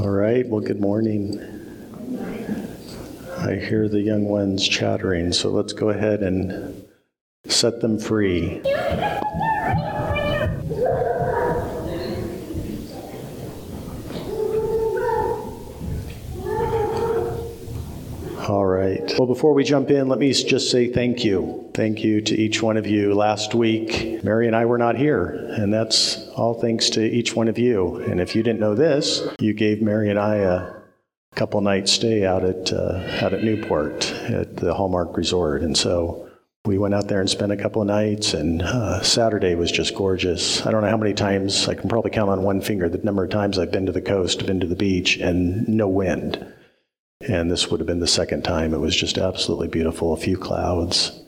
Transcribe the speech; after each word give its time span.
All 0.00 0.08
right, 0.08 0.48
well, 0.48 0.62
good 0.62 0.80
morning. 0.80 1.38
I 3.36 3.56
hear 3.56 3.86
the 3.86 4.00
young 4.00 4.24
ones 4.24 4.66
chattering, 4.66 5.30
so 5.34 5.50
let's 5.50 5.74
go 5.74 5.90
ahead 5.90 6.22
and 6.22 6.86
set 7.44 7.82
them 7.82 7.98
free. 7.98 8.62
All 18.50 18.66
right. 18.66 19.14
Well, 19.16 19.28
before 19.28 19.54
we 19.54 19.62
jump 19.62 19.90
in, 19.90 20.08
let 20.08 20.18
me 20.18 20.32
just 20.32 20.72
say 20.72 20.88
thank 20.88 21.24
you. 21.24 21.70
Thank 21.72 22.02
you 22.02 22.20
to 22.22 22.34
each 22.34 22.60
one 22.60 22.76
of 22.76 22.84
you. 22.84 23.14
Last 23.14 23.54
week, 23.54 24.24
Mary 24.24 24.48
and 24.48 24.56
I 24.56 24.64
were 24.64 24.76
not 24.76 24.96
here, 24.96 25.26
and 25.56 25.72
that's 25.72 26.26
all 26.30 26.60
thanks 26.60 26.90
to 26.90 27.00
each 27.00 27.36
one 27.36 27.46
of 27.46 27.58
you. 27.58 27.98
And 27.98 28.20
if 28.20 28.34
you 28.34 28.42
didn't 28.42 28.58
know 28.58 28.74
this, 28.74 29.22
you 29.38 29.54
gave 29.54 29.80
Mary 29.80 30.10
and 30.10 30.18
I 30.18 30.38
a 30.38 30.72
couple 31.36 31.60
nights 31.60 31.92
stay 31.92 32.26
out 32.26 32.42
at 32.42 32.72
uh, 32.72 33.20
out 33.22 33.34
at 33.34 33.44
Newport 33.44 34.10
at 34.28 34.56
the 34.56 34.74
Hallmark 34.74 35.16
Resort, 35.16 35.62
and 35.62 35.78
so 35.78 36.28
we 36.64 36.76
went 36.76 36.92
out 36.92 37.06
there 37.06 37.20
and 37.20 37.30
spent 37.30 37.52
a 37.52 37.56
couple 37.56 37.82
of 37.82 37.86
nights. 37.86 38.34
And 38.34 38.62
uh, 38.62 39.00
Saturday 39.02 39.54
was 39.54 39.70
just 39.70 39.94
gorgeous. 39.94 40.66
I 40.66 40.72
don't 40.72 40.82
know 40.82 40.90
how 40.90 40.96
many 40.96 41.14
times 41.14 41.68
I 41.68 41.76
can 41.76 41.88
probably 41.88 42.10
count 42.10 42.30
on 42.30 42.42
one 42.42 42.62
finger 42.62 42.88
the 42.88 42.98
number 42.98 43.22
of 43.22 43.30
times 43.30 43.60
I've 43.60 43.70
been 43.70 43.86
to 43.86 43.92
the 43.92 44.02
coast, 44.02 44.44
been 44.44 44.58
to 44.58 44.66
the 44.66 44.74
beach, 44.74 45.18
and 45.18 45.68
no 45.68 45.86
wind. 45.86 46.52
And 47.20 47.50
this 47.50 47.68
would 47.68 47.80
have 47.80 47.86
been 47.86 48.00
the 48.00 48.06
second 48.06 48.42
time. 48.42 48.72
It 48.72 48.78
was 48.78 48.96
just 48.96 49.18
absolutely 49.18 49.68
beautiful. 49.68 50.12
A 50.12 50.16
few 50.16 50.36
clouds. 50.36 51.20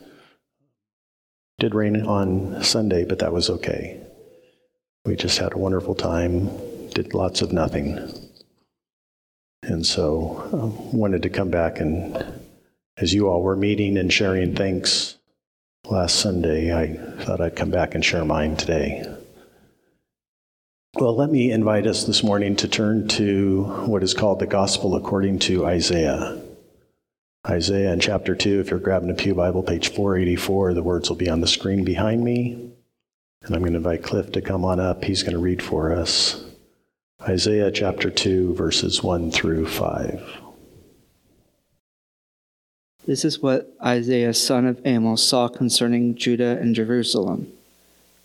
Did 1.59 1.75
rain 1.75 2.01
on 2.05 2.63
Sunday, 2.63 3.05
but 3.05 3.19
that 3.19 3.31
was 3.31 3.49
okay. 3.49 4.01
We 5.05 5.15
just 5.15 5.37
had 5.37 5.53
a 5.53 5.57
wonderful 5.57 5.95
time, 5.95 6.49
did 6.89 7.13
lots 7.13 7.41
of 7.41 7.51
nothing. 7.51 8.29
And 9.61 9.85
so 9.85 10.49
um, 10.51 10.91
wanted 10.97 11.23
to 11.23 11.29
come 11.29 11.49
back 11.49 11.79
and 11.79 12.41
as 12.97 13.13
you 13.13 13.27
all 13.27 13.41
were 13.41 13.55
meeting 13.55 13.97
and 13.97 14.11
sharing 14.11 14.55
thanks 14.55 15.17
last 15.85 16.17
Sunday, 16.17 16.73
I 16.73 16.95
thought 17.23 17.41
I'd 17.41 17.55
come 17.55 17.71
back 17.71 17.95
and 17.95 18.05
share 18.05 18.23
mine 18.23 18.55
today. 18.55 19.05
Well, 20.95 21.15
let 21.15 21.31
me 21.31 21.51
invite 21.51 21.87
us 21.87 22.03
this 22.03 22.23
morning 22.23 22.55
to 22.57 22.67
turn 22.67 23.07
to 23.07 23.63
what 23.87 24.03
is 24.03 24.13
called 24.13 24.37
the 24.37 24.45
Gospel 24.45 24.95
according 24.95 25.39
to 25.39 25.65
Isaiah. 25.65 26.39
Isaiah 27.49 27.91
in 27.93 27.99
chapter 27.99 28.35
2, 28.35 28.59
if 28.59 28.69
you're 28.69 28.79
grabbing 28.79 29.09
a 29.09 29.15
Pew 29.15 29.33
Bible, 29.33 29.63
page 29.63 29.87
484, 29.87 30.75
the 30.75 30.83
words 30.83 31.09
will 31.09 31.15
be 31.15 31.31
on 31.31 31.41
the 31.41 31.47
screen 31.47 31.83
behind 31.83 32.23
me. 32.23 32.73
And 33.41 33.55
I'm 33.55 33.61
going 33.61 33.73
to 33.73 33.77
invite 33.77 34.03
Cliff 34.03 34.31
to 34.33 34.41
come 34.41 34.63
on 34.63 34.79
up. 34.79 35.03
He's 35.03 35.23
going 35.23 35.33
to 35.33 35.39
read 35.39 35.63
for 35.63 35.91
us 35.91 36.45
Isaiah 37.23 37.71
chapter 37.71 38.11
2, 38.11 38.53
verses 38.53 39.01
1 39.01 39.31
through 39.31 39.65
5. 39.65 40.41
This 43.07 43.25
is 43.25 43.39
what 43.39 43.75
Isaiah, 43.83 44.35
son 44.35 44.67
of 44.67 44.79
Amos, 44.85 45.27
saw 45.27 45.47
concerning 45.47 46.13
Judah 46.13 46.59
and 46.61 46.75
Jerusalem. 46.75 47.51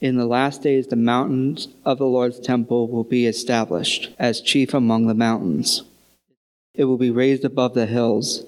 In 0.00 0.16
the 0.16 0.26
last 0.26 0.62
days, 0.62 0.86
the 0.86 0.96
mountains 0.96 1.68
of 1.84 1.98
the 1.98 2.06
Lord's 2.06 2.38
temple 2.38 2.86
will 2.86 3.02
be 3.02 3.26
established 3.26 4.10
as 4.16 4.40
chief 4.40 4.72
among 4.72 5.06
the 5.06 5.14
mountains. 5.14 5.82
It 6.74 6.84
will 6.84 6.98
be 6.98 7.10
raised 7.10 7.44
above 7.44 7.74
the 7.74 7.86
hills, 7.86 8.44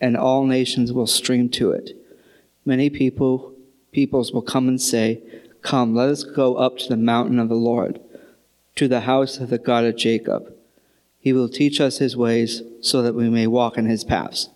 and 0.00 0.16
all 0.16 0.44
nations 0.44 0.92
will 0.92 1.08
stream 1.08 1.48
to 1.50 1.72
it. 1.72 1.96
Many 2.64 2.88
people, 2.88 3.52
peoples 3.90 4.32
will 4.32 4.42
come 4.42 4.68
and 4.68 4.80
say, 4.80 5.20
Come, 5.60 5.94
let 5.96 6.10
us 6.10 6.22
go 6.22 6.54
up 6.54 6.78
to 6.78 6.88
the 6.88 6.96
mountain 6.96 7.40
of 7.40 7.48
the 7.48 7.56
Lord, 7.56 7.98
to 8.76 8.86
the 8.86 9.00
house 9.00 9.38
of 9.38 9.50
the 9.50 9.58
God 9.58 9.84
of 9.84 9.96
Jacob. 9.96 10.54
He 11.18 11.32
will 11.32 11.48
teach 11.48 11.80
us 11.80 11.98
his 11.98 12.16
ways, 12.16 12.62
so 12.80 13.02
that 13.02 13.14
we 13.14 13.28
may 13.28 13.48
walk 13.48 13.76
in 13.76 13.86
his 13.86 14.04
paths. 14.04 14.50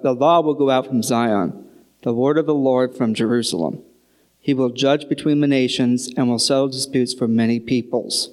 The 0.00 0.14
law 0.14 0.40
will 0.40 0.54
go 0.54 0.70
out 0.70 0.86
from 0.86 1.02
Zion, 1.02 1.68
the 2.02 2.14
word 2.14 2.38
of 2.38 2.46
the 2.46 2.54
Lord 2.54 2.94
from 2.94 3.14
Jerusalem. 3.14 3.82
He 4.44 4.52
will 4.52 4.68
judge 4.68 5.08
between 5.08 5.40
the 5.40 5.46
nations 5.46 6.10
and 6.18 6.28
will 6.28 6.38
settle 6.38 6.68
disputes 6.68 7.14
for 7.14 7.26
many 7.26 7.58
peoples. 7.58 8.28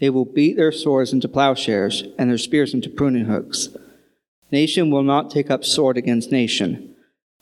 They 0.00 0.10
will 0.10 0.24
beat 0.24 0.56
their 0.56 0.72
swords 0.72 1.12
into 1.12 1.28
plowshares 1.28 2.02
and 2.18 2.28
their 2.28 2.36
spears 2.36 2.74
into 2.74 2.90
pruning 2.90 3.26
hooks. 3.26 3.68
Nation 4.50 4.90
will 4.90 5.04
not 5.04 5.30
take 5.30 5.48
up 5.48 5.64
sword 5.64 5.96
against 5.96 6.32
nation, 6.32 6.96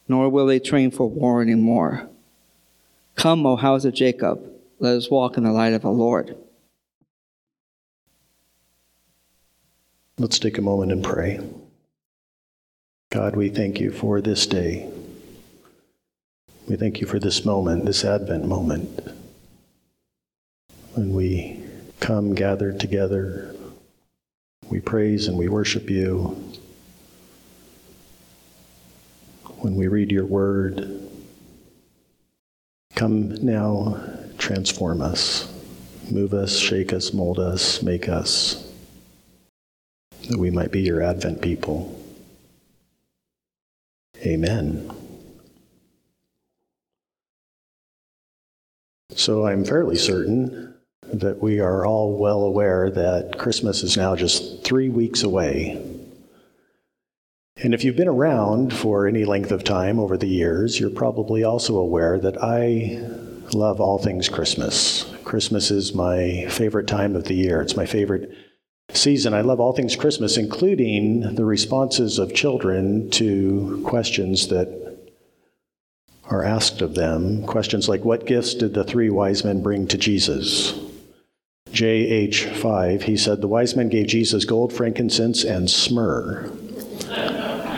nor 0.07 0.29
will 0.29 0.45
they 0.45 0.59
train 0.61 0.91
for 0.91 1.09
war 1.09 1.41
any 1.41 1.55
more. 1.55 2.11
Come, 3.15 3.47
O 3.47 3.57
house 3.57 3.87
of 3.87 3.95
Jacob, 3.95 4.39
let 4.79 4.95
us 4.95 5.11
walk 5.11 5.39
in 5.39 5.45
the 5.45 5.51
light 5.51 5.73
of 5.73 5.81
the 5.81 5.89
Lord. 5.89 6.37
Let's 10.19 10.39
take 10.39 10.59
a 10.59 10.63
moment 10.63 10.93
and 10.93 11.03
pray. 11.03 11.41
God, 13.09 13.35
we 13.35 13.49
thank 13.49 13.81
you 13.81 13.91
for 13.93 14.21
this 14.21 14.47
day. 14.47 14.93
We 16.69 16.77
thank 16.77 17.01
you 17.01 17.07
for 17.07 17.19
this 17.19 17.47
moment, 17.47 17.87
this 17.87 18.05
Advent 18.05 18.45
moment, 18.45 19.01
when 20.93 21.15
we 21.15 21.65
come 21.99 22.35
gathered 22.35 22.79
together. 22.79 23.57
We 24.69 24.81
praise 24.81 25.29
and 25.29 25.39
we 25.39 25.49
worship 25.49 25.89
you. 25.89 26.53
When 29.61 29.77
we 29.77 29.89
read 29.89 30.13
your 30.13 30.27
word, 30.27 31.09
come 32.95 33.31
now, 33.43 33.99
transform 34.37 35.01
us, 35.01 35.51
move 36.11 36.35
us, 36.35 36.59
shake 36.59 36.93
us, 36.93 37.15
mold 37.15 37.39
us, 37.39 37.83
make 37.83 38.11
us, 38.11 38.71
that 40.29 40.39
we 40.39 40.51
might 40.51 40.71
be 40.71 40.83
your 40.83 41.03
Advent 41.03 41.41
people. 41.41 41.99
Amen. 44.19 44.98
So 49.19 49.49
I'm 49.49 49.65
fairly 49.65 49.97
certain 49.97 50.77
that 51.13 51.43
we 51.43 51.59
are 51.59 51.85
all 51.85 52.17
well 52.17 52.43
aware 52.43 52.89
that 52.89 53.37
Christmas 53.37 53.83
is 53.83 53.97
now 53.97 54.15
just 54.15 54.63
three 54.63 54.89
weeks 54.89 55.25
away. 55.25 55.83
And 57.57 57.75
if 57.75 57.83
you've 57.83 57.97
been 57.97 58.07
around 58.07 58.73
for 58.73 59.09
any 59.09 59.25
length 59.25 59.51
of 59.51 59.65
time 59.65 59.99
over 59.99 60.17
the 60.17 60.29
years, 60.29 60.79
you're 60.79 60.89
probably 60.89 61.43
also 61.43 61.79
aware 61.79 62.21
that 62.21 62.41
I 62.41 63.01
love 63.53 63.81
all 63.81 63.99
things 63.99 64.29
Christmas. 64.29 65.13
Christmas 65.25 65.73
is 65.73 65.93
my 65.93 66.47
favorite 66.49 66.87
time 66.87 67.17
of 67.17 67.25
the 67.25 67.35
year. 67.35 67.61
It's 67.61 67.77
my 67.77 67.87
favorite 67.87 68.31
season. 68.91 69.35
I 69.35 69.41
love 69.41 69.59
all 69.59 69.73
things 69.73 69.97
Christmas, 69.97 70.37
including 70.37 71.35
the 71.35 71.45
responses 71.45 72.21
of 72.21 72.35
children 72.35 73.11
to 73.11 73.83
questions 73.85 74.47
that 74.47 74.88
are 76.31 76.45
asked 76.45 76.83
of 76.83 76.95
them. 76.95 77.45
Questions 77.47 77.89
like, 77.89 78.05
What 78.05 78.27
gifts 78.27 78.55
did 78.55 78.75
the 78.75 78.85
three 78.85 79.11
wise 79.11 79.45
men 79.45 79.63
bring 79.63 79.87
to 79.89 79.99
Jesus? 79.99 80.79
JH5, 81.71 83.03
he 83.03 83.17
said, 83.17 83.41
The 83.41 83.49
wise 83.49 83.77
men 83.77 83.89
gave 83.89 84.07
Jesus 84.07 84.45
gold, 84.45 84.73
frankincense, 84.73 85.45
and 85.45 85.71
myrrh. 85.91 86.51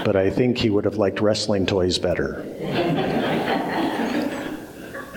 But 0.04 0.16
I 0.16 0.30
think 0.30 0.58
he 0.58 0.70
would 0.70 0.84
have 0.84 0.96
liked 0.96 1.20
wrestling 1.20 1.66
toys 1.66 1.98
better. 1.98 2.44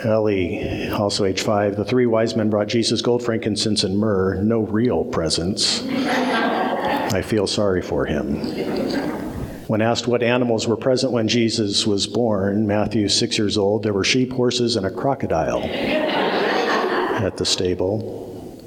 Ellie, 0.04 0.90
also 0.90 1.24
age 1.24 1.42
5, 1.42 1.78
the 1.78 1.86
three 1.86 2.06
wise 2.06 2.36
men 2.36 2.50
brought 2.50 2.68
Jesus 2.68 3.02
gold, 3.02 3.24
frankincense, 3.24 3.86
and 3.86 3.98
myrrh, 3.98 4.36
no 4.44 4.62
real 4.62 5.06
presents. 5.06 5.82
I 5.88 7.22
feel 7.22 7.48
sorry 7.48 7.82
for 7.82 8.06
him. 8.06 9.23
When 9.68 9.82
asked 9.82 10.08
what 10.08 10.22
animals 10.22 10.68
were 10.68 10.76
present 10.76 11.14
when 11.14 11.28
Jesus 11.30 11.88
was 11.88 12.06
born, 12.06 12.68
Matthew, 12.68 13.08
six 13.08 13.38
years 13.38 13.58
old, 13.58 13.84
there 13.84 13.94
were 13.94 14.04
sheep, 14.04 14.34
horses, 14.34 14.76
and 14.76 14.86
a 14.86 14.92
crocodile 14.92 15.64
at 15.64 17.38
the 17.38 17.46
stable. 17.46 18.22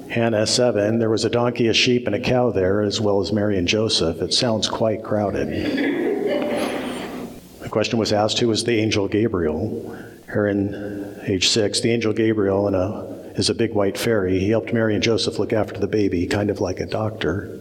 Hannah, 0.09 0.47
seven, 0.47 0.97
there 0.97 1.09
was 1.09 1.23
a 1.23 1.29
donkey, 1.29 1.67
a 1.67 1.73
sheep, 1.73 2.07
and 2.07 2.15
a 2.15 2.19
cow 2.19 2.49
there, 2.49 2.81
as 2.81 2.99
well 2.99 3.21
as 3.21 3.31
Mary 3.31 3.57
and 3.57 3.67
Joseph. 3.67 4.21
It 4.21 4.33
sounds 4.33 4.67
quite 4.67 5.03
crowded. 5.03 5.49
The 7.61 7.69
question 7.69 7.99
was 7.99 8.11
asked 8.11 8.39
who 8.39 8.47
was 8.47 8.63
the 8.63 8.79
angel 8.79 9.07
Gabriel? 9.07 9.95
Heron, 10.27 11.21
age 11.27 11.49
six, 11.49 11.79
the 11.79 11.91
angel 11.91 12.13
Gabriel 12.13 12.73
a, 12.73 13.03
is 13.35 13.49
a 13.49 13.53
big 13.53 13.73
white 13.73 13.97
fairy. 13.97 14.39
He 14.39 14.49
helped 14.49 14.73
Mary 14.73 14.95
and 14.95 15.03
Joseph 15.03 15.37
look 15.37 15.53
after 15.53 15.79
the 15.79 15.87
baby, 15.87 16.25
kind 16.25 16.49
of 16.49 16.59
like 16.59 16.79
a 16.79 16.87
doctor. 16.87 17.59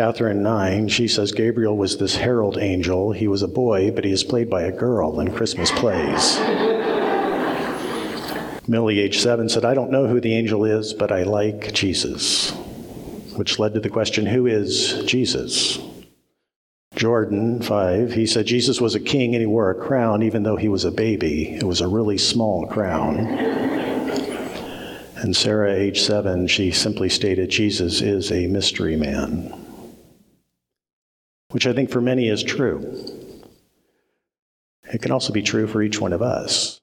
Catherine 0.00 0.42
9, 0.42 0.88
she 0.88 1.06
says 1.06 1.30
Gabriel 1.30 1.76
was 1.76 1.98
this 1.98 2.16
herald 2.16 2.56
angel. 2.56 3.12
He 3.12 3.28
was 3.28 3.42
a 3.42 3.46
boy, 3.46 3.90
but 3.90 4.02
he 4.02 4.10
is 4.10 4.24
played 4.24 4.48
by 4.48 4.62
a 4.62 4.72
girl 4.72 5.20
in 5.20 5.30
Christmas 5.30 5.70
plays. 5.72 6.38
Millie, 8.66 8.98
age 8.98 9.18
7, 9.18 9.50
said, 9.50 9.66
I 9.66 9.74
don't 9.74 9.90
know 9.90 10.06
who 10.06 10.18
the 10.18 10.34
angel 10.34 10.64
is, 10.64 10.94
but 10.94 11.12
I 11.12 11.24
like 11.24 11.74
Jesus. 11.74 12.52
Which 13.36 13.58
led 13.58 13.74
to 13.74 13.80
the 13.80 13.90
question, 13.90 14.24
who 14.24 14.46
is 14.46 15.04
Jesus? 15.04 15.78
Jordan, 16.96 17.60
5, 17.60 18.14
he 18.14 18.26
said 18.26 18.46
Jesus 18.46 18.80
was 18.80 18.94
a 18.94 19.00
king 19.00 19.34
and 19.34 19.42
he 19.42 19.46
wore 19.46 19.70
a 19.70 19.74
crown 19.74 20.22
even 20.22 20.44
though 20.44 20.56
he 20.56 20.70
was 20.70 20.86
a 20.86 20.90
baby. 20.90 21.56
It 21.56 21.64
was 21.64 21.82
a 21.82 21.88
really 21.88 22.16
small 22.16 22.66
crown. 22.66 23.18
And 25.16 25.36
Sarah, 25.36 25.74
age 25.74 26.00
seven, 26.00 26.46
she 26.46 26.70
simply 26.70 27.10
stated, 27.10 27.50
Jesus 27.50 28.00
is 28.00 28.32
a 28.32 28.46
mystery 28.46 28.96
man, 28.96 29.59
which 31.50 31.66
I 31.66 31.72
think 31.72 31.90
for 31.90 32.00
many 32.00 32.28
is 32.28 32.42
true. 32.42 33.04
It 34.92 35.02
can 35.02 35.12
also 35.12 35.32
be 35.32 35.42
true 35.42 35.66
for 35.66 35.82
each 35.82 36.00
one 36.00 36.12
of 36.12 36.22
us. 36.22 36.80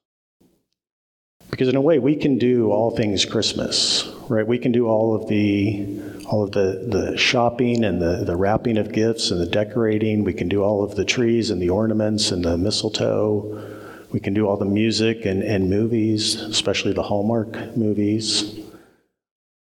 Because 1.50 1.68
in 1.68 1.76
a 1.76 1.80
way, 1.80 1.98
we 1.98 2.16
can 2.16 2.38
do 2.38 2.70
all 2.70 2.90
things 2.90 3.24
Christmas, 3.24 4.06
right? 4.28 4.46
We 4.46 4.58
can 4.58 4.72
do 4.72 4.86
all 4.86 5.14
of 5.14 5.28
the 5.28 6.00
all 6.26 6.42
of 6.44 6.52
the, 6.52 6.86
the 6.86 7.16
shopping 7.16 7.84
and 7.84 8.02
the, 8.02 8.22
the 8.24 8.36
wrapping 8.36 8.76
of 8.76 8.92
gifts 8.92 9.30
and 9.30 9.40
the 9.40 9.46
decorating. 9.46 10.24
We 10.24 10.34
can 10.34 10.48
do 10.48 10.62
all 10.62 10.84
of 10.84 10.94
the 10.94 11.04
trees 11.04 11.48
and 11.48 11.60
the 11.60 11.70
ornaments 11.70 12.30
and 12.30 12.44
the 12.44 12.58
mistletoe. 12.58 13.64
We 14.12 14.20
can 14.20 14.34
do 14.34 14.46
all 14.46 14.58
the 14.58 14.66
music 14.66 15.24
and, 15.24 15.42
and 15.42 15.70
movies, 15.70 16.34
especially 16.34 16.92
the 16.92 17.02
Hallmark 17.02 17.76
movies. 17.76 18.58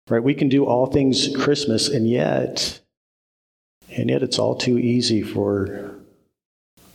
Right? 0.09 0.23
We 0.23 0.33
can 0.33 0.49
do 0.49 0.65
all 0.65 0.87
things 0.87 1.29
Christmas, 1.35 1.89
and 1.89 2.09
yet, 2.09 2.79
and 3.97 4.11
yet 4.11 4.21
it's 4.21 4.37
all 4.37 4.55
too 4.55 4.77
easy 4.77 5.23
for, 5.23 5.95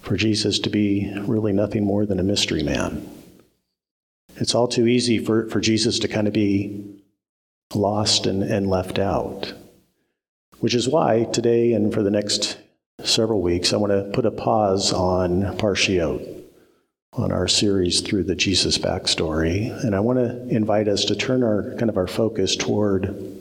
for 0.02 0.16
Jesus 0.16 0.60
to 0.60 0.70
be 0.70 1.12
really 1.22 1.52
nothing 1.52 1.84
more 1.84 2.06
than 2.06 2.20
a 2.20 2.24
mystery 2.24 2.62
man. 2.62 3.06
It's 4.36 4.54
all 4.54 4.68
too 4.68 4.86
easy 4.86 5.18
for, 5.18 5.48
for 5.50 5.60
Jesus 5.60 5.98
to 5.98 6.08
kind 6.08 6.28
of 6.28 6.32
be 6.32 7.00
lost 7.74 8.26
and, 8.26 8.42
and 8.44 8.70
left 8.70 9.00
out. 9.00 9.52
Which 10.60 10.76
is 10.76 10.88
why 10.88 11.24
today 11.24 11.72
and 11.72 11.92
for 11.92 12.04
the 12.04 12.10
next 12.10 12.56
several 13.02 13.42
weeks, 13.42 13.72
I 13.72 13.78
want 13.78 13.92
to 13.92 14.10
put 14.12 14.24
a 14.24 14.30
pause 14.30 14.92
on 14.92 15.42
Parshiot, 15.58 16.44
on 17.14 17.32
our 17.32 17.48
series 17.48 18.00
through 18.00 18.24
the 18.24 18.36
Jesus 18.36 18.78
backstory. 18.78 19.76
And 19.84 19.96
I 19.96 20.00
want 20.00 20.20
to 20.20 20.48
invite 20.48 20.86
us 20.86 21.04
to 21.06 21.16
turn 21.16 21.42
our 21.42 21.74
kind 21.78 21.90
of 21.90 21.96
our 21.96 22.06
focus 22.06 22.54
toward 22.54 23.38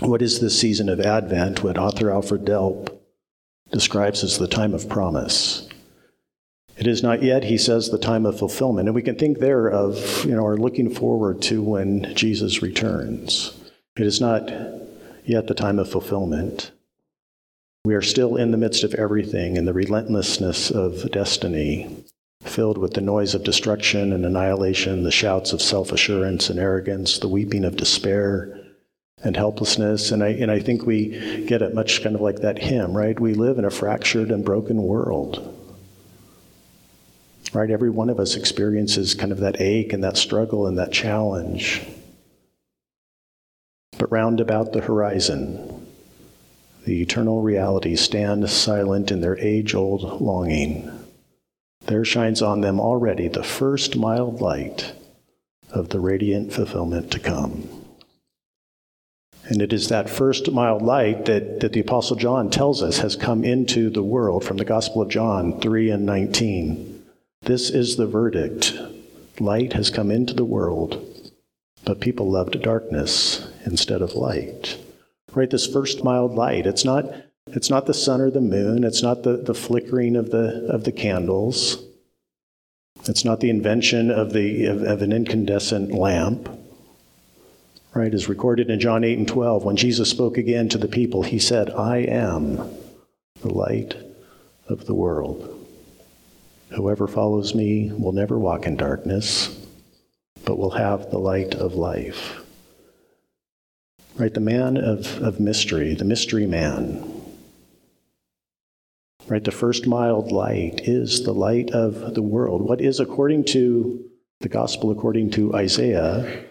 what 0.00 0.22
is 0.22 0.40
this 0.40 0.60
season 0.60 0.88
of 0.88 1.00
Advent, 1.00 1.62
what 1.62 1.78
author 1.78 2.10
Alfred 2.10 2.44
Delp 2.44 2.95
describes 3.76 4.24
as 4.24 4.38
the 4.38 4.48
time 4.48 4.72
of 4.72 4.88
promise. 4.88 5.68
It 6.78 6.86
is 6.86 7.02
not 7.02 7.22
yet, 7.22 7.44
he 7.44 7.58
says, 7.58 7.90
the 7.90 7.98
time 7.98 8.24
of 8.24 8.38
fulfillment. 8.38 8.88
And 8.88 8.94
we 8.94 9.02
can 9.02 9.16
think 9.16 9.38
there 9.38 9.68
of, 9.68 10.24
you 10.24 10.34
know, 10.34 10.46
are 10.46 10.56
looking 10.56 10.88
forward 10.88 11.42
to 11.42 11.62
when 11.62 12.14
Jesus 12.14 12.62
returns. 12.62 13.52
It 13.98 14.06
is 14.06 14.18
not 14.18 14.50
yet 15.26 15.46
the 15.46 15.52
time 15.52 15.78
of 15.78 15.90
fulfillment. 15.90 16.70
We 17.84 17.94
are 17.94 18.00
still 18.00 18.36
in 18.36 18.50
the 18.50 18.56
midst 18.56 18.82
of 18.82 18.94
everything 18.94 19.58
in 19.58 19.66
the 19.66 19.74
relentlessness 19.74 20.70
of 20.70 21.10
destiny, 21.10 22.02
filled 22.44 22.78
with 22.78 22.94
the 22.94 23.02
noise 23.02 23.34
of 23.34 23.44
destruction 23.44 24.10
and 24.10 24.24
annihilation, 24.24 25.02
the 25.02 25.10
shouts 25.10 25.52
of 25.52 25.60
self 25.60 25.92
assurance 25.92 26.48
and 26.48 26.58
arrogance, 26.58 27.18
the 27.18 27.28
weeping 27.28 27.66
of 27.66 27.76
despair 27.76 28.55
and 29.26 29.36
helplessness. 29.36 30.12
And 30.12 30.22
I, 30.22 30.28
and 30.28 30.50
I 30.50 30.60
think 30.60 30.86
we 30.86 31.44
get 31.46 31.60
it 31.60 31.74
much 31.74 32.02
kind 32.02 32.14
of 32.14 32.20
like 32.20 32.40
that 32.40 32.58
hymn, 32.58 32.96
right? 32.96 33.18
We 33.18 33.34
live 33.34 33.58
in 33.58 33.64
a 33.64 33.70
fractured 33.70 34.30
and 34.30 34.44
broken 34.44 34.82
world. 34.82 35.52
Right? 37.52 37.70
Every 37.70 37.90
one 37.90 38.10
of 38.10 38.20
us 38.20 38.36
experiences 38.36 39.14
kind 39.14 39.32
of 39.32 39.38
that 39.38 39.60
ache 39.60 39.92
and 39.92 40.02
that 40.04 40.16
struggle 40.16 40.66
and 40.66 40.78
that 40.78 40.92
challenge. 40.92 41.82
But 43.98 44.12
round 44.12 44.40
about 44.40 44.72
the 44.72 44.80
horizon, 44.80 45.86
the 46.84 47.02
eternal 47.02 47.42
realities 47.42 48.00
stand 48.00 48.48
silent 48.48 49.10
in 49.10 49.20
their 49.20 49.38
age 49.38 49.74
old 49.74 50.20
longing. 50.20 50.90
There 51.86 52.04
shines 52.04 52.42
on 52.42 52.60
them 52.60 52.78
already 52.78 53.28
the 53.28 53.42
first 53.42 53.96
mild 53.96 54.40
light 54.40 54.92
of 55.70 55.88
the 55.88 56.00
radiant 56.00 56.52
fulfillment 56.52 57.10
to 57.12 57.18
come. 57.18 57.85
And 59.48 59.62
it 59.62 59.72
is 59.72 59.88
that 59.88 60.10
first 60.10 60.50
mild 60.50 60.82
light 60.82 61.26
that, 61.26 61.60
that 61.60 61.72
the 61.72 61.80
Apostle 61.80 62.16
John 62.16 62.50
tells 62.50 62.82
us 62.82 62.98
has 62.98 63.14
come 63.14 63.44
into 63.44 63.90
the 63.90 64.02
world 64.02 64.44
from 64.44 64.56
the 64.56 64.64
Gospel 64.64 65.02
of 65.02 65.08
John 65.08 65.60
3 65.60 65.90
and 65.90 66.04
19. 66.04 67.04
This 67.42 67.70
is 67.70 67.96
the 67.96 68.06
verdict 68.06 68.76
light 69.38 69.74
has 69.74 69.90
come 69.90 70.10
into 70.10 70.34
the 70.34 70.44
world, 70.44 71.32
but 71.84 72.00
people 72.00 72.30
loved 72.30 72.60
darkness 72.62 73.48
instead 73.64 74.02
of 74.02 74.14
light. 74.14 74.78
Right? 75.32 75.50
This 75.50 75.66
first 75.66 76.02
mild 76.02 76.34
light. 76.34 76.66
It's 76.66 76.84
not, 76.84 77.04
it's 77.48 77.70
not 77.70 77.86
the 77.86 77.94
sun 77.94 78.20
or 78.20 78.30
the 78.30 78.40
moon. 78.40 78.82
It's 78.82 79.02
not 79.02 79.22
the, 79.22 79.36
the 79.36 79.54
flickering 79.54 80.16
of 80.16 80.30
the, 80.30 80.66
of 80.68 80.84
the 80.84 80.92
candles. 80.92 81.84
It's 83.04 83.24
not 83.24 83.40
the 83.40 83.50
invention 83.50 84.10
of, 84.10 84.32
the, 84.32 84.64
of, 84.64 84.82
of 84.82 85.02
an 85.02 85.12
incandescent 85.12 85.92
lamp. 85.92 86.48
Right? 87.96 88.12
As 88.12 88.28
recorded 88.28 88.68
in 88.68 88.78
John 88.78 89.04
8 89.04 89.16
and 89.16 89.26
12, 89.26 89.64
when 89.64 89.76
Jesus 89.76 90.10
spoke 90.10 90.36
again 90.36 90.68
to 90.68 90.76
the 90.76 90.86
people, 90.86 91.22
he 91.22 91.38
said, 91.38 91.70
I 91.70 92.00
am 92.00 92.56
the 93.40 93.50
light 93.54 93.96
of 94.68 94.84
the 94.84 94.92
world. 94.92 95.66
Whoever 96.74 97.06
follows 97.06 97.54
me 97.54 97.90
will 97.90 98.12
never 98.12 98.38
walk 98.38 98.66
in 98.66 98.76
darkness, 98.76 99.66
but 100.44 100.58
will 100.58 100.72
have 100.72 101.10
the 101.10 101.18
light 101.18 101.54
of 101.54 101.72
life. 101.72 102.42
Right? 104.16 104.34
The 104.34 104.40
man 104.40 104.76
of, 104.76 105.22
of 105.22 105.40
mystery, 105.40 105.94
the 105.94 106.04
mystery 106.04 106.46
man. 106.46 107.02
Right? 109.26 109.42
The 109.42 109.50
first 109.50 109.86
mild 109.86 110.32
light 110.32 110.82
is 110.86 111.24
the 111.24 111.32
light 111.32 111.70
of 111.70 112.14
the 112.14 112.20
world. 112.20 112.60
What 112.60 112.82
is, 112.82 113.00
according 113.00 113.44
to 113.44 114.04
the 114.40 114.50
gospel, 114.50 114.90
according 114.90 115.30
to 115.30 115.54
Isaiah, 115.54 116.44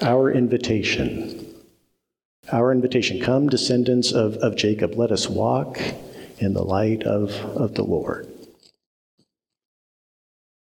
our 0.00 0.30
invitation. 0.30 1.54
Our 2.50 2.72
invitation. 2.72 3.20
Come, 3.20 3.48
descendants 3.48 4.12
of, 4.12 4.36
of 4.36 4.56
Jacob, 4.56 4.94
let 4.94 5.12
us 5.12 5.28
walk 5.28 5.80
in 6.38 6.54
the 6.54 6.62
light 6.62 7.02
of, 7.02 7.32
of 7.56 7.74
the 7.74 7.82
Lord. 7.82 8.28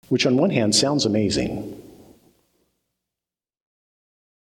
Which, 0.09 0.27
on 0.27 0.37
one 0.37 0.51
hand, 0.51 0.75
sounds 0.75 1.07
amazing. 1.07 1.79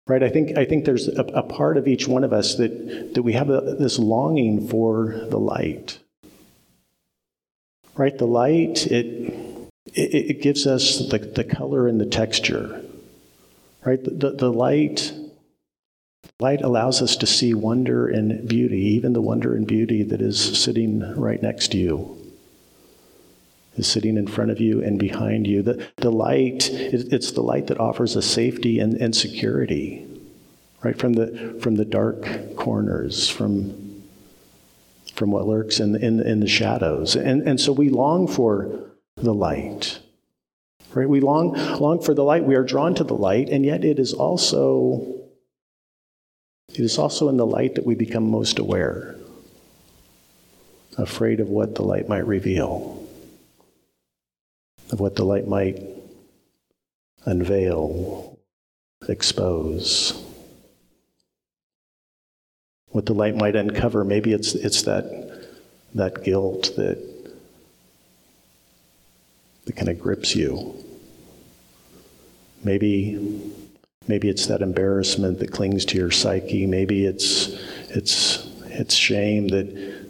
Right? 0.07 0.23
I 0.23 0.29
think, 0.29 0.57
I 0.57 0.63
think 0.63 0.85
there's 0.85 1.09
a, 1.09 1.21
a 1.21 1.43
part 1.43 1.75
of 1.75 1.87
each 1.87 2.07
one 2.07 2.23
of 2.23 2.31
us 2.31 2.55
that, 2.55 3.13
that 3.13 3.23
we 3.23 3.33
have 3.33 3.49
a, 3.49 3.75
this 3.77 3.99
longing 3.99 4.67
for 4.67 5.25
the 5.29 5.37
light. 5.37 5.99
Right? 7.95 8.17
The 8.17 8.27
light, 8.27 8.87
it, 8.87 9.05
it, 9.93 10.29
it 10.37 10.41
gives 10.41 10.65
us 10.65 11.09
the, 11.09 11.17
the 11.17 11.43
color 11.43 11.87
and 11.87 11.99
the 11.99 12.05
texture. 12.05 12.81
Right? 13.87 14.03
The, 14.03 14.31
the 14.31 14.51
light, 14.51 15.13
light 16.41 16.61
allows 16.61 17.01
us 17.01 17.15
to 17.15 17.25
see 17.25 17.53
wonder 17.53 18.05
and 18.05 18.45
beauty, 18.45 18.81
even 18.81 19.13
the 19.13 19.21
wonder 19.21 19.55
and 19.55 19.65
beauty 19.65 20.03
that 20.03 20.21
is 20.21 20.61
sitting 20.61 20.99
right 21.15 21.41
next 21.41 21.69
to 21.69 21.77
you 21.77 22.17
is 23.77 23.87
sitting 23.87 24.17
in 24.17 24.27
front 24.27 24.51
of 24.51 24.59
you 24.59 24.83
and 24.83 24.99
behind 24.99 25.47
you. 25.47 25.61
The, 25.61 25.87
the 25.95 26.11
light, 26.11 26.69
it's 26.69 27.31
the 27.31 27.41
light 27.41 27.67
that 27.67 27.79
offers 27.79 28.17
us 28.17 28.25
safety 28.25 28.79
and, 28.79 28.95
and 28.95 29.15
security, 29.15 30.05
right? 30.83 30.99
From 30.99 31.13
the, 31.13 31.57
from 31.61 31.75
the 31.75 31.85
dark 31.85 32.57
corners, 32.57 33.29
from, 33.29 34.03
from 35.13 35.31
what 35.31 35.47
lurks 35.47 35.79
in, 35.79 35.95
in, 35.95 36.19
in 36.19 36.41
the 36.41 36.47
shadows. 36.49 37.15
And, 37.15 37.47
and 37.47 37.57
so 37.57 37.71
we 37.71 37.89
long 37.89 38.27
for 38.27 38.81
the 39.15 39.33
light, 39.33 39.99
right? 40.97 41.09
We 41.09 41.19
long, 41.19 41.53
long 41.79 42.01
for 42.01 42.13
the 42.13 42.23
light. 42.23 42.43
We 42.43 42.55
are 42.55 42.63
drawn 42.63 42.95
to 42.95 43.03
the 43.03 43.15
light, 43.15 43.49
and 43.49 43.65
yet 43.65 43.85
it 43.85 43.99
is 43.99 44.13
also, 44.13 45.21
it 46.69 46.79
is 46.79 46.97
also 46.97 47.29
in 47.29 47.37
the 47.37 47.45
light 47.45 47.75
that 47.75 47.85
we 47.85 47.95
become 47.95 48.29
most 48.29 48.59
aware, 48.59 49.15
afraid 50.97 51.39
of 51.39 51.49
what 51.49 51.75
the 51.75 51.83
light 51.83 52.09
might 52.09 52.25
reveal 52.27 52.97
of 54.91 54.99
what 54.99 55.15
the 55.15 55.25
light 55.25 55.47
might 55.47 55.81
unveil, 57.25 58.39
expose. 59.07 60.23
What 62.89 63.05
the 63.05 63.13
light 63.13 63.35
might 63.35 63.55
uncover, 63.55 64.03
maybe 64.03 64.33
it's, 64.33 64.55
it's 64.55 64.83
that, 64.83 65.45
that 65.95 66.23
guilt 66.23 66.73
that, 66.77 66.97
that 69.65 69.75
kind 69.75 69.89
of 69.89 69.99
grips 69.99 70.35
you. 70.35 70.83
Maybe, 72.63 73.17
maybe 74.07 74.29
it's 74.29 74.47
that 74.47 74.61
embarrassment 74.61 75.39
that 75.39 75.51
clings 75.51 75.85
to 75.85 75.97
your 75.97 76.11
psyche. 76.11 76.65
Maybe 76.65 77.05
it's, 77.05 77.49
it's, 77.89 78.47
it's 78.65 78.95
shame 78.95 79.47
that, 79.49 80.07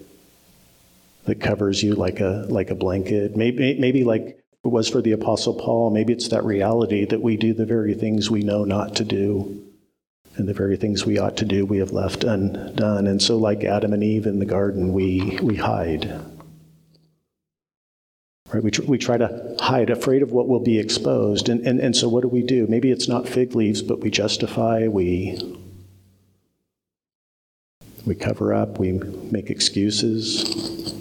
that 1.26 1.42
covers 1.42 1.84
you 1.84 1.94
like 1.96 2.20
a, 2.20 2.46
like 2.50 2.70
a 2.70 2.76
blanket. 2.76 3.36
Maybe, 3.36 3.80
maybe 3.80 4.04
like 4.04 4.40
it 4.64 4.70
was 4.70 4.90
for 4.90 5.02
the 5.02 5.14
Apostle 5.14 5.54
Paul, 5.54 5.92
maybe 5.92 6.14
it's 6.14 6.30
that 6.30 6.44
reality 6.44 7.06
that 7.06 7.22
we 7.22 7.38
do 7.38 7.54
the 7.54 7.66
very 7.66 7.94
things 7.94 8.30
we 8.30 8.42
know 8.42 8.64
not 8.66 8.96
to 8.98 9.06
do. 9.06 9.64
And 10.36 10.48
the 10.48 10.54
very 10.54 10.78
things 10.78 11.04
we 11.04 11.18
ought 11.18 11.38
to 11.38 11.46
do, 11.46 11.66
we 11.66 11.80
have 11.80 11.92
left 11.92 12.24
undone. 12.24 13.08
And 13.08 13.20
so, 13.20 13.38
like 13.38 13.64
Adam 13.64 13.92
and 13.92 14.04
Eve 14.04 14.28
in 14.28 14.38
the 14.38 14.46
garden, 14.46 14.94
we, 14.94 15.40
we 15.42 15.56
hide. 15.56 16.14
Right? 18.54 18.64
We, 18.64 18.72
tr- 18.72 18.84
we 18.84 18.98
try 18.98 19.18
to 19.18 19.56
hide, 19.60 19.90
afraid 19.90 20.22
of 20.22 20.32
what 20.32 20.48
will 20.48 20.62
be 20.62 20.80
exposed. 20.80 21.50
And, 21.50 21.68
and, 21.68 21.80
and 21.80 21.96
so 21.96 22.08
what 22.08 22.22
do 22.22 22.30
we 22.30 22.42
do? 22.42 22.66
Maybe 22.68 22.92
it's 22.92 23.08
not 23.08 23.28
fig 23.28 23.56
leaves, 23.56 23.82
but 23.82 24.00
we 24.00 24.10
justify, 24.10 24.88
we, 24.88 25.38
we 28.06 28.16
cover 28.16 28.54
up, 28.54 28.80
we 28.80 28.94
make 28.94 29.50
excuses. 29.50 30.94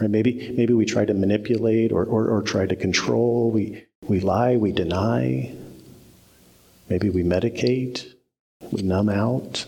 Right? 0.00 0.10
Maybe, 0.10 0.52
maybe 0.56 0.74
we 0.74 0.84
try 0.84 1.04
to 1.04 1.14
manipulate 1.14 1.92
or, 1.92 2.04
or, 2.04 2.28
or 2.28 2.42
try 2.42 2.66
to 2.66 2.74
control. 2.74 3.50
We, 3.52 3.84
we 4.02 4.18
lie, 4.18 4.56
we 4.56 4.72
deny. 4.72 5.54
Maybe 6.88 7.08
we 7.08 7.22
medicate, 7.22 8.12
we 8.72 8.82
numb 8.82 9.08
out. 9.08 9.66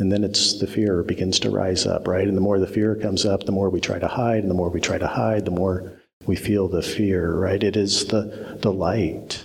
And 0.00 0.10
then 0.10 0.24
it's 0.24 0.58
the 0.58 0.66
fear 0.66 1.02
begins 1.02 1.38
to 1.40 1.50
rise 1.50 1.86
up, 1.86 2.08
right? 2.08 2.26
And 2.26 2.36
the 2.36 2.40
more 2.40 2.58
the 2.58 2.66
fear 2.66 2.94
comes 2.94 3.24
up, 3.24 3.44
the 3.44 3.52
more 3.52 3.70
we 3.70 3.80
try 3.80 3.98
to 3.98 4.08
hide, 4.08 4.42
and 4.42 4.50
the 4.50 4.54
more 4.54 4.70
we 4.70 4.80
try 4.80 4.98
to 4.98 5.06
hide, 5.06 5.44
the 5.44 5.50
more 5.50 5.92
we 6.26 6.36
feel 6.36 6.68
the 6.68 6.82
fear, 6.82 7.34
right? 7.34 7.62
It 7.62 7.76
is 7.76 8.06
the, 8.06 8.58
the 8.60 8.72
light. 8.72 9.44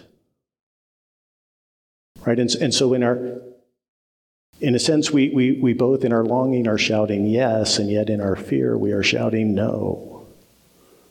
Right? 2.26 2.40
And, 2.40 2.54
and 2.56 2.74
so 2.74 2.94
in 2.94 3.04
our 3.04 3.42
in 4.62 4.74
a 4.74 4.80
sense, 4.80 5.12
we, 5.12 5.30
we, 5.30 5.60
we 5.60 5.74
both 5.74 6.06
in 6.06 6.14
our 6.14 6.24
longing 6.24 6.68
are 6.68 6.78
shouting 6.78 7.28
yes, 7.28 7.78
and 7.78 7.92
yet 7.92 8.10
in 8.10 8.22
our 8.22 8.38
fear 8.38 8.78
we 8.78 8.94
are 8.94 9.04
shouting 9.04 9.54
no. 9.54 10.26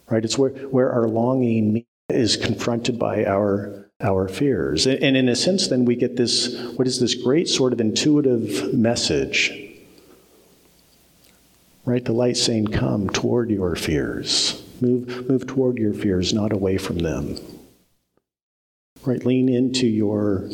Right? 0.08 0.24
It's 0.24 0.38
where, 0.38 0.50
where 0.50 0.90
our 0.90 1.06
longing 1.06 1.84
is 2.08 2.36
confronted 2.36 2.98
by 2.98 3.24
our 3.26 3.83
our 4.00 4.28
fears. 4.28 4.86
And 4.86 5.16
in 5.16 5.28
a 5.28 5.36
sense, 5.36 5.68
then 5.68 5.84
we 5.84 5.96
get 5.96 6.16
this 6.16 6.56
what 6.76 6.86
is 6.86 7.00
this 7.00 7.14
great 7.14 7.48
sort 7.48 7.72
of 7.72 7.80
intuitive 7.80 8.74
message, 8.74 9.52
right? 11.84 12.04
The 12.04 12.12
light 12.12 12.36
saying, 12.36 12.68
Come 12.68 13.08
toward 13.08 13.50
your 13.50 13.76
fears. 13.76 14.62
Move, 14.80 15.28
move 15.28 15.46
toward 15.46 15.78
your 15.78 15.94
fears, 15.94 16.34
not 16.34 16.52
away 16.52 16.76
from 16.78 16.98
them. 16.98 17.38
Right? 19.04 19.24
Lean 19.24 19.48
into 19.48 19.86
your, 19.86 20.50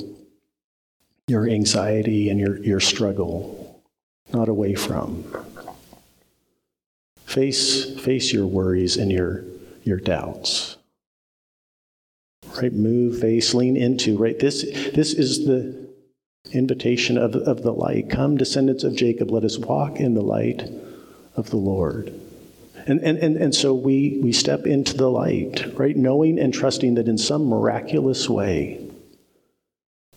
your 1.26 1.48
anxiety 1.48 2.28
and 2.28 2.38
your, 2.38 2.58
your 2.58 2.80
struggle, 2.80 3.82
not 4.32 4.48
away 4.48 4.74
from. 4.74 5.24
Face, 7.24 7.98
face 7.98 8.32
your 8.32 8.46
worries 8.46 8.96
and 8.96 9.10
your, 9.10 9.44
your 9.84 9.98
doubts 9.98 10.76
right? 12.60 12.72
Move, 12.72 13.20
face, 13.20 13.54
lean 13.54 13.76
into, 13.76 14.16
right? 14.16 14.38
This, 14.38 14.62
this 14.94 15.12
is 15.12 15.46
the 15.46 15.88
invitation 16.52 17.16
of, 17.16 17.34
of 17.34 17.62
the 17.62 17.72
light. 17.72 18.10
Come, 18.10 18.36
descendants 18.36 18.84
of 18.84 18.96
Jacob, 18.96 19.30
let 19.30 19.44
us 19.44 19.58
walk 19.58 19.98
in 19.98 20.14
the 20.14 20.22
light 20.22 20.68
of 21.36 21.50
the 21.50 21.56
Lord. 21.56 22.12
And, 22.86 23.00
and, 23.00 23.18
and, 23.18 23.36
and 23.36 23.54
so 23.54 23.74
we, 23.74 24.18
we 24.22 24.32
step 24.32 24.66
into 24.66 24.96
the 24.96 25.10
light, 25.10 25.78
right? 25.78 25.96
Knowing 25.96 26.38
and 26.38 26.52
trusting 26.52 26.94
that 26.94 27.08
in 27.08 27.18
some 27.18 27.46
miraculous 27.46 28.28
way, 28.28 28.86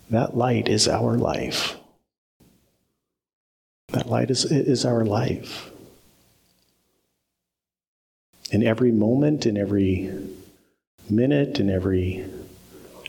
that 0.09 0.35
light 0.35 0.69
is 0.69 0.87
our 0.87 1.17
life. 1.17 1.77
That 3.89 4.09
light 4.09 4.31
is, 4.31 4.45
is 4.45 4.85
our 4.85 5.05
life. 5.05 5.69
In 8.51 8.63
every 8.63 8.91
moment, 8.91 9.45
in 9.45 9.57
every 9.57 10.11
minute 11.09 11.59
and 11.59 11.69
every 11.69 12.25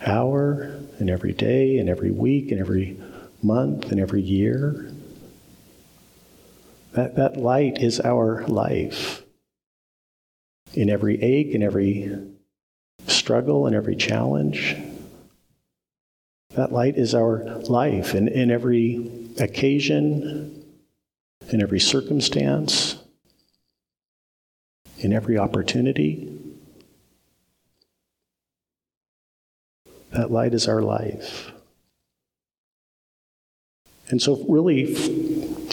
hour 0.06 0.80
and 0.98 1.10
every 1.10 1.32
day 1.32 1.78
and 1.78 1.88
every 1.88 2.10
week 2.10 2.50
and 2.50 2.60
every 2.60 3.00
month 3.42 3.90
and 3.90 4.00
every 4.00 4.22
year. 4.22 4.92
That, 6.92 7.16
that 7.16 7.36
light 7.36 7.82
is 7.82 8.00
our 8.00 8.46
life. 8.46 9.22
In 10.74 10.90
every 10.90 11.22
ache 11.22 11.54
and 11.54 11.62
every 11.62 12.10
struggle 13.06 13.66
and 13.66 13.76
every 13.76 13.96
challenge. 13.96 14.76
That 16.54 16.72
light 16.72 16.96
is 16.96 17.14
our 17.14 17.44
life 17.68 18.14
in, 18.14 18.28
in 18.28 18.50
every 18.50 19.32
occasion, 19.40 20.64
in 21.50 21.62
every 21.62 21.80
circumstance, 21.80 22.96
in 24.98 25.12
every 25.12 25.36
opportunity. 25.36 26.33
That 30.14 30.30
light 30.30 30.54
is 30.54 30.68
our 30.68 30.80
life. 30.80 31.50
And 34.10 34.22
so, 34.22 34.44
really, 34.48 34.94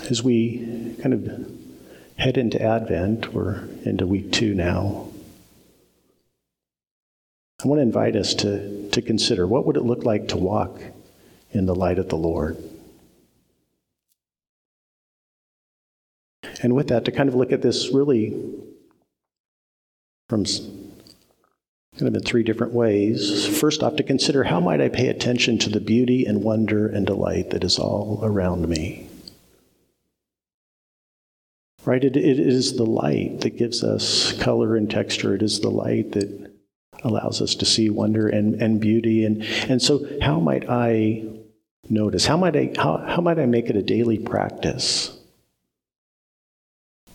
as 0.10 0.24
we 0.24 0.96
kind 1.00 1.14
of 1.14 1.52
head 2.18 2.38
into 2.38 2.60
Advent, 2.60 3.34
we're 3.34 3.68
into 3.84 4.08
week 4.08 4.32
two 4.32 4.56
now. 4.56 5.10
I 7.64 7.68
want 7.68 7.78
to 7.78 7.84
invite 7.84 8.16
us 8.16 8.34
to, 8.36 8.90
to 8.90 9.02
consider 9.04 9.46
what 9.46 9.68
would 9.68 9.78
it 9.78 9.84
look 9.84 10.06
like 10.06 10.30
to 10.30 10.38
walk 10.38 10.82
in 11.52 11.68
the 11.68 11.76
light 11.76 12.00
of 12.00 12.10
the 12.10 12.18
Lord? 12.18 12.58
And 16.64 16.74
with 16.74 16.88
that, 16.88 17.06
to 17.06 17.12
kind 17.12 17.30
of 17.30 17.36
look 17.36 17.52
at 17.52 17.62
this 17.62 17.92
really 17.94 18.36
from 20.30 20.46
kind 22.02 22.16
of 22.16 22.20
in 22.20 22.28
three 22.28 22.42
different 22.42 22.74
ways. 22.74 23.46
First 23.60 23.84
off, 23.84 23.96
to 23.98 24.04
consider 24.04 24.44
how 24.44 24.60
might 24.60 24.82
I 24.82 24.90
pay 24.90 25.08
attention 25.08 25.60
to 25.60 25.70
the 25.70 25.80
beauty 25.80 26.26
and 26.26 26.44
wonder 26.44 26.88
and 26.88 27.06
delight 27.06 27.52
that 27.52 27.64
is 27.64 27.78
all 27.78 28.20
around 28.24 28.68
me. 28.68 29.08
Right? 31.86 32.04
It, 32.04 32.18
it 32.18 32.40
is 32.40 32.76
the 32.76 32.88
light 32.88 33.42
that 33.42 33.52
gives 33.52 33.84
us 33.84 34.34
color 34.40 34.76
and 34.76 34.90
texture. 34.90 35.36
It 35.36 35.44
is 35.44 35.60
the 35.60 35.70
light 35.70 36.14
that 36.14 36.52
allows 37.04 37.40
us 37.40 37.54
to 37.56 37.66
see 37.66 37.92
wonder 37.92 38.28
and, 38.28 38.60
and 38.60 38.82
beauty. 38.82 39.24
And, 39.24 39.44
and 39.70 39.80
so, 39.80 40.04
how 40.24 40.40
might 40.40 40.68
I 40.68 41.24
notice? 41.88 42.26
How 42.26 42.38
might 42.38 42.56
I, 42.56 42.74
how, 42.78 42.98
how 42.98 43.22
might 43.22 43.38
I 43.38 43.46
make 43.46 43.70
it 43.70 43.76
a 43.76 43.84
daily 43.84 44.18
practice? 44.18 45.16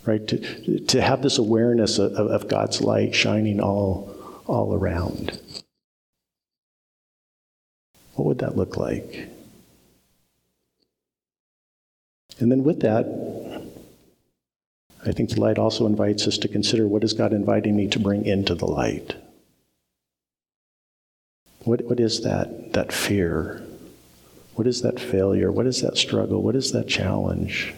Right? 0.05 0.25
To, 0.29 0.79
to 0.79 1.03
have 1.03 1.23
this 1.23 1.39
awareness 1.39 1.99
of, 1.99 2.13
of 2.13 2.47
God's 2.47 2.81
light 2.81 3.17
shining 3.17 3.61
all 3.61 4.16
all 4.47 4.75
around. 4.75 5.39
What 8.15 8.27
would 8.27 8.39
that 8.39 8.57
look 8.57 8.77
like? 8.77 9.29
And 12.39 12.51
then 12.51 12.65
with 12.65 12.81
that, 12.81 13.07
I 15.07 15.13
think 15.13 15.31
the 15.31 15.41
light 15.41 15.59
also 15.59 15.87
invites 15.87 16.27
us 16.27 16.37
to 16.39 16.49
consider 16.49 16.87
what 16.87 17.05
is 17.05 17.13
God 17.13 17.33
inviting 17.33 17.77
me 17.77 17.87
to 17.89 17.99
bring 17.99 18.27
into 18.27 18.55
the 18.55 18.67
light? 18.67 19.15
What, 21.61 21.85
what 21.85 22.01
is 22.01 22.23
that, 22.23 22.73
that 22.73 22.93
fear? 22.93 23.63
What 24.55 24.67
is 24.67 24.83
that 24.83 24.99
failure? 24.99 25.53
What 25.53 25.67
is 25.67 25.83
that 25.83 25.97
struggle? 25.97 26.43
What 26.43 26.57
is 26.57 26.73
that 26.73 26.89
challenge? 26.89 27.75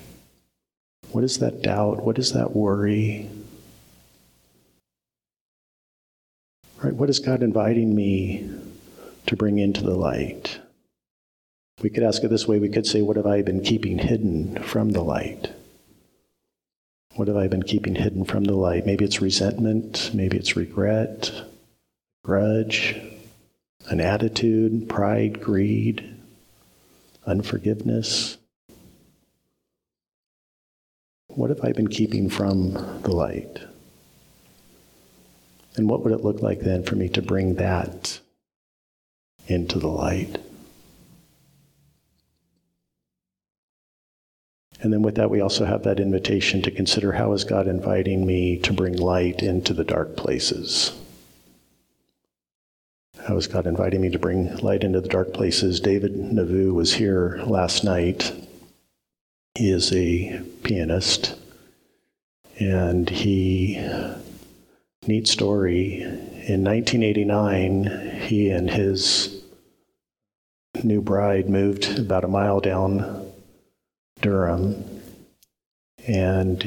What 1.11 1.25
is 1.25 1.39
that 1.39 1.63
doubt? 1.63 2.03
What 2.03 2.19
is 2.19 2.33
that 2.33 2.55
worry? 2.55 3.29
Right? 6.83 6.95
What 6.95 7.11
is 7.11 7.19
God 7.19 7.43
inviting 7.43 7.95
me 7.95 8.49
to 9.27 9.37
bring 9.37 9.59
into 9.59 9.83
the 9.83 9.97
light? 9.97 10.61
We 11.83 11.91
could 11.91 12.05
ask 12.05 12.23
it 12.23 12.29
this 12.29 12.47
way 12.47 12.61
we 12.61 12.69
could 12.69 12.87
say, 12.87 13.03
What 13.03 13.17
have 13.17 13.27
I 13.27 13.43
been 13.43 13.63
keeping 13.63 13.99
hidden 13.99 14.63
from 14.63 14.91
the 14.91 15.03
light? 15.03 15.53
What 17.17 17.27
have 17.27 17.37
I 17.37 17.49
been 17.49 17.65
keeping 17.65 17.97
hidden 17.97 18.25
from 18.25 18.45
the 18.45 18.55
light? 18.55 18.87
Maybe 18.87 19.05
it's 19.05 19.21
resentment, 19.21 20.13
maybe 20.15 20.37
it's 20.37 20.57
regret, 20.57 21.33
grudge, 22.23 22.97
an 23.89 24.01
attitude, 24.01 24.89
pride, 24.89 25.41
greed, 25.41 26.15
unforgiveness. 27.27 28.39
What 31.27 31.51
have 31.51 31.65
I 31.65 31.73
been 31.73 31.89
keeping 31.89 32.31
from 32.31 32.73
the 33.03 33.11
light? 33.11 33.68
And 35.79 35.89
what 35.89 36.03
would 36.03 36.13
it 36.13 36.25
look 36.25 36.43
like 36.43 36.61
then 36.61 36.83
for 36.83 36.97
me 36.97 37.09
to 37.11 37.23
bring 37.23 37.55
that 37.55 38.21
into 39.47 39.79
the 39.79 39.89
light? 39.89 40.39
And 44.81 44.93
then 44.93 45.03
with 45.03 45.17
that, 45.17 45.31
we 45.31 45.41
also 45.41 45.65
have 45.65 45.83
that 45.85 45.99
invitation 45.99 46.63
to 46.63 46.71
consider 46.71 47.13
how 47.13 47.33
is 47.33 47.45
God 47.45 47.67
inviting 47.67 48.27
me 48.27 48.59
to 48.59 48.73
bring 48.73 48.97
light 48.97 49.43
into 49.43 49.73
the 49.73 49.85
dark 49.85 50.17
places? 50.17 50.93
How 53.27 53.37
is 53.37 53.49
God 53.49 53.67
inviting 53.67 54.01
me 54.01 54.11
to 54.11 54.19
bring 54.19 54.57
light 54.59 54.85
into 54.85 55.01
the 55.01 55.09
dark 55.09 55.33
places? 55.33 55.81
David 55.81 56.15
Nevue 56.15 56.73
was 56.73 56.95
here 56.95 57.41
last 57.45 57.83
night. 57.83 58.33
He 59.57 59.71
is 59.71 59.93
a 59.93 60.41
pianist, 60.63 61.35
and 62.61 63.11
he 63.11 63.77
Neat 65.09 65.27
story. 65.27 66.03
In 66.03 66.65
1989, 66.65 68.21
he 68.27 68.51
and 68.51 68.69
his 68.69 69.43
new 70.85 71.01
bride 71.01 71.49
moved 71.49 71.99
about 71.99 72.25
a 72.25 72.29
mile 72.29 72.61
down 72.61 73.33
Durham. 74.21 74.85
And 76.07 76.63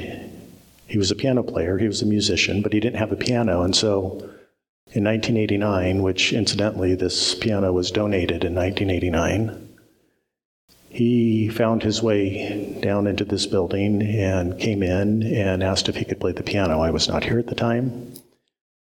He 0.87 0.97
was 0.97 1.11
a 1.11 1.15
piano 1.15 1.43
player, 1.43 1.77
he 1.77 1.85
was 1.85 2.01
a 2.01 2.07
musician, 2.07 2.63
but 2.63 2.73
he 2.73 2.79
didn't 2.79 2.97
have 2.97 3.11
a 3.11 3.15
piano. 3.15 3.61
And 3.61 3.75
so 3.75 4.09
in 4.91 5.03
1989, 5.03 6.01
which 6.01 6.33
incidentally, 6.33 6.95
this 6.95 7.35
piano 7.35 7.71
was 7.71 7.91
donated 7.91 8.43
in 8.43 8.55
1989, 8.55 9.69
he 10.89 11.47
found 11.47 11.83
his 11.83 12.01
way 12.01 12.75
down 12.81 13.05
into 13.05 13.23
this 13.23 13.45
building 13.45 14.01
and 14.01 14.59
came 14.59 14.81
in 14.81 15.21
and 15.21 15.61
asked 15.61 15.87
if 15.87 15.95
he 15.95 16.05
could 16.05 16.19
play 16.19 16.31
the 16.31 16.41
piano. 16.41 16.81
I 16.81 16.89
was 16.89 17.07
not 17.07 17.23
here 17.23 17.37
at 17.37 17.47
the 17.47 17.55
time, 17.55 18.11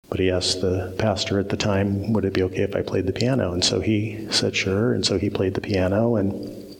but 0.09 0.19
he 0.19 0.31
asked 0.31 0.61
the 0.61 0.95
pastor 0.99 1.39
at 1.39 1.51
the 1.51 1.57
time, 1.57 2.13
would 2.13 2.25
it 2.25 2.33
be 2.33 2.43
okay 2.45 2.63
if 2.63 2.75
I 2.75 2.83
played 2.83 3.07
the 3.07 3.13
piano? 3.13 3.53
And 3.53 3.65
so 3.65 3.81
he 3.81 4.27
said, 4.31 4.57
sure. 4.57 4.95
And 4.95 5.05
so 5.05 5.19
he 5.19 5.29
played 5.29 5.55
the 5.55 5.61
piano 5.61 6.17
and 6.17 6.77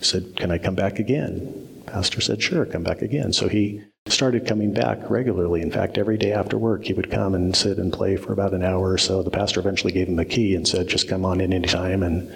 said, 0.00 0.36
can 0.36 0.50
I 0.50 0.58
come 0.58 0.74
back 0.74 0.98
again? 0.98 1.82
Pastor 1.86 2.20
said, 2.20 2.42
sure, 2.42 2.64
come 2.66 2.82
back 2.82 3.02
again. 3.02 3.32
So 3.32 3.48
he 3.48 3.82
started 4.06 4.46
coming 4.46 4.72
back 4.72 5.10
regularly. 5.10 5.60
In 5.60 5.70
fact, 5.70 5.98
every 5.98 6.16
day 6.16 6.32
after 6.32 6.56
work, 6.56 6.84
he 6.84 6.94
would 6.94 7.10
come 7.10 7.34
and 7.34 7.54
sit 7.54 7.78
and 7.78 7.92
play 7.92 8.16
for 8.16 8.32
about 8.32 8.54
an 8.54 8.64
hour 8.64 8.92
or 8.92 8.98
so. 8.98 9.22
The 9.22 9.30
pastor 9.30 9.60
eventually 9.60 9.92
gave 9.92 10.08
him 10.08 10.18
a 10.18 10.24
key 10.24 10.54
and 10.54 10.66
said, 10.66 10.88
just 10.88 11.08
come 11.08 11.24
on 11.24 11.40
in 11.40 11.52
anytime 11.52 12.02
and, 12.02 12.34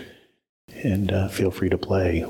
and 0.83 1.13
uh, 1.13 1.29
feel 1.29 1.51
free 1.51 1.71
to 1.71 1.79
play. 1.79 2.27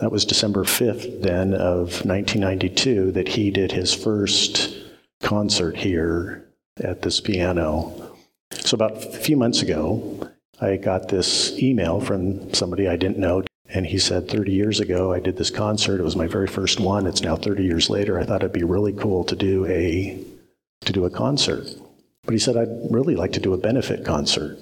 That 0.00 0.10
was 0.10 0.24
December 0.24 0.64
5th, 0.64 1.20
then, 1.20 1.52
of 1.52 2.06
1992, 2.06 3.12
that 3.12 3.28
he 3.28 3.50
did 3.50 3.70
his 3.70 3.92
first 3.92 4.74
concert 5.22 5.76
here 5.76 6.48
at 6.82 7.02
this 7.02 7.20
piano. 7.20 8.16
So, 8.52 8.76
about 8.76 8.92
a 8.92 9.18
few 9.18 9.36
months 9.36 9.60
ago, 9.60 10.30
I 10.58 10.76
got 10.76 11.08
this 11.08 11.52
email 11.58 12.00
from 12.00 12.54
somebody 12.54 12.88
I 12.88 12.96
didn't 12.96 13.18
know, 13.18 13.42
and 13.68 13.84
he 13.84 13.98
said, 13.98 14.26
30 14.26 14.52
years 14.52 14.80
ago, 14.80 15.12
I 15.12 15.20
did 15.20 15.36
this 15.36 15.50
concert. 15.50 16.00
It 16.00 16.04
was 16.04 16.16
my 16.16 16.26
very 16.26 16.46
first 16.46 16.80
one. 16.80 17.06
It's 17.06 17.20
now 17.20 17.36
30 17.36 17.62
years 17.62 17.90
later. 17.90 18.18
I 18.18 18.24
thought 18.24 18.42
it'd 18.42 18.52
be 18.52 18.64
really 18.64 18.94
cool 18.94 19.24
to 19.24 19.36
do 19.36 19.66
a 19.66 20.18
to 20.86 20.92
do 20.94 21.04
a 21.04 21.10
concert. 21.10 21.66
But 22.24 22.32
he 22.32 22.38
said, 22.38 22.56
I'd 22.56 22.90
really 22.90 23.16
like 23.16 23.32
to 23.32 23.40
do 23.40 23.52
a 23.52 23.58
benefit 23.58 24.06
concert. 24.06 24.58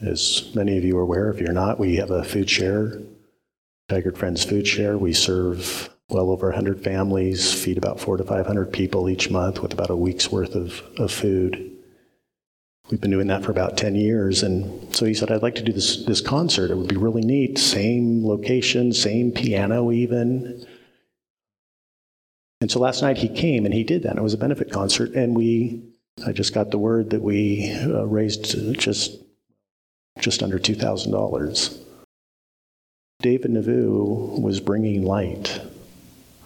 As 0.00 0.50
many 0.56 0.76
of 0.76 0.82
you 0.82 0.98
are 0.98 1.02
aware, 1.02 1.30
if 1.30 1.38
you're 1.38 1.52
not, 1.52 1.78
we 1.78 1.96
have 1.96 2.10
a 2.10 2.24
food 2.24 2.50
share, 2.50 2.98
Tigard 3.88 4.16
Friends 4.16 4.44
Food 4.44 4.66
Share. 4.66 4.96
We 4.96 5.12
serve 5.12 5.90
well 6.08 6.30
over 6.30 6.48
100 6.48 6.82
families, 6.82 7.52
feed 7.52 7.78
about 7.78 8.00
four 8.00 8.16
to 8.16 8.24
500 8.24 8.72
people 8.72 9.08
each 9.08 9.30
month 9.30 9.60
with 9.60 9.72
about 9.72 9.90
a 9.90 9.96
week's 9.96 10.30
worth 10.30 10.54
of, 10.54 10.82
of 10.98 11.10
food. 11.10 11.70
We've 12.90 13.00
been 13.00 13.10
doing 13.10 13.28
that 13.28 13.42
for 13.42 13.50
about 13.50 13.78
10 13.78 13.94
years. 13.94 14.42
And 14.42 14.94
so 14.94 15.06
he 15.06 15.14
said, 15.14 15.30
I'd 15.30 15.42
like 15.42 15.54
to 15.54 15.62
do 15.62 15.72
this, 15.72 16.04
this 16.04 16.20
concert. 16.20 16.70
It 16.70 16.76
would 16.76 16.88
be 16.88 16.96
really 16.96 17.22
neat. 17.22 17.58
Same 17.58 18.26
location, 18.26 18.92
same 18.92 19.32
piano, 19.32 19.90
even. 19.90 20.66
And 22.60 22.70
so 22.70 22.78
last 22.78 23.02
night 23.02 23.18
he 23.18 23.28
came 23.28 23.64
and 23.64 23.72
he 23.72 23.82
did 23.82 24.02
that. 24.02 24.16
It 24.16 24.22
was 24.22 24.34
a 24.34 24.38
benefit 24.38 24.70
concert. 24.70 25.14
And 25.14 25.34
we, 25.34 25.82
I 26.26 26.32
just 26.32 26.52
got 26.52 26.70
the 26.70 26.78
word 26.78 27.10
that 27.10 27.22
we 27.22 27.72
uh, 27.72 28.04
raised 28.06 28.78
just, 28.78 29.16
just 30.20 30.42
under 30.42 30.58
$2,000. 30.58 31.81
David 33.22 33.52
Nevue 33.52 34.40
was 34.40 34.60
bringing 34.60 35.04
light, 35.04 35.60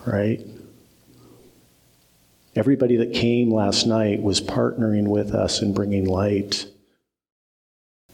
right? 0.05 0.41
Everybody 2.55 2.97
that 2.97 3.15
came 3.15 3.51
last 3.51 3.87
night 3.87 4.23
was 4.23 4.41
partnering 4.41 5.09
with 5.09 5.35
us 5.35 5.63
in 5.63 5.73
bringing 5.73 6.05
light 6.05 6.67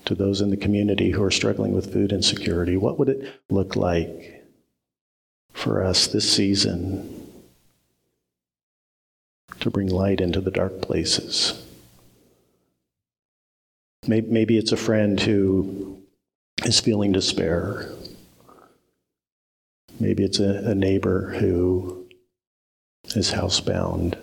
to 0.05 0.15
those 0.15 0.41
in 0.41 0.51
the 0.51 0.57
community 0.57 1.11
who 1.11 1.23
are 1.23 1.31
struggling 1.31 1.73
with 1.73 1.93
food 1.93 2.13
insecurity. 2.13 2.77
What 2.77 2.99
would 2.99 3.09
it 3.09 3.29
look 3.51 3.77
like 3.77 4.45
for 5.53 5.85
us 5.85 6.07
this 6.07 6.33
season 6.33 7.31
to 9.61 9.71
bring 9.71 9.89
light 9.89 10.21
into 10.21 10.41
the 10.41 10.51
dark 10.51 10.81
places? 10.83 11.61
Maybe 14.07 14.57
it's 14.57 14.73
a 14.73 14.77
friend 14.77 15.21
who 15.21 16.01
is 16.65 16.81
feeling 16.81 17.13
despair. 17.13 17.89
Maybe 20.03 20.25
it's 20.25 20.41
a, 20.41 20.71
a 20.71 20.75
neighbor 20.75 21.31
who 21.39 22.09
is 23.15 23.31
housebound. 23.31 24.19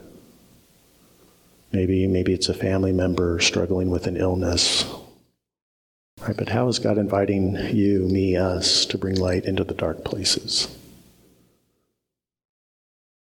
Maybe, 1.71 2.05
maybe 2.05 2.33
it's 2.33 2.49
a 2.49 2.53
family 2.53 2.91
member 2.91 3.39
struggling 3.39 3.89
with 3.89 4.05
an 4.05 4.17
illness. 4.17 4.83
Right, 6.19 6.35
but 6.35 6.49
how 6.49 6.67
is 6.67 6.79
God 6.79 6.97
inviting 6.97 7.55
you, 7.73 7.99
me, 7.99 8.35
us 8.35 8.85
to 8.87 8.97
bring 8.97 9.15
light 9.15 9.45
into 9.45 9.63
the 9.63 9.73
dark 9.73 10.03
places? 10.03 10.67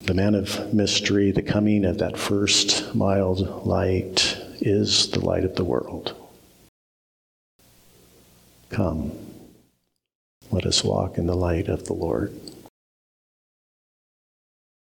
The 0.02 0.14
man 0.14 0.37
of 0.37 0.72
mystery, 0.72 1.32
the 1.32 1.42
coming 1.42 1.85
of 1.85 1.98
that 1.98 2.16
first 2.16 2.94
mild 2.94 3.66
light, 3.66 4.38
is 4.61 5.11
the 5.11 5.18
light 5.18 5.42
of 5.42 5.56
the 5.56 5.64
world. 5.64 6.14
Come, 8.70 9.11
let 10.50 10.66
us 10.66 10.85
walk 10.85 11.18
in 11.18 11.26
the 11.26 11.37
light 11.37 11.68
of 11.68 11.87
the 11.87 11.92
Lord. 11.92 12.32